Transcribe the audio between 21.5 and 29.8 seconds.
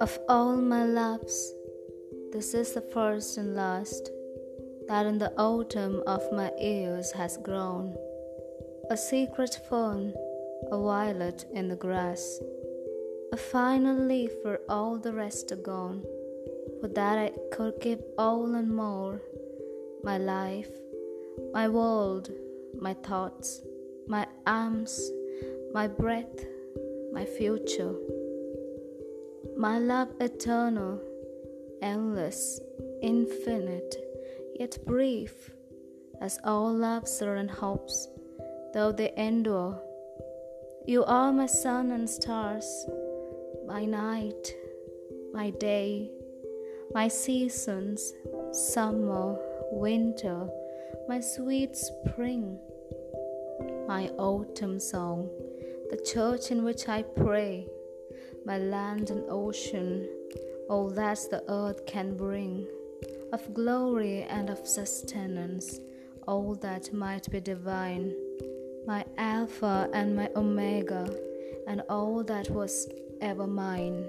my world, my thoughts, my arms, my breath, my future. My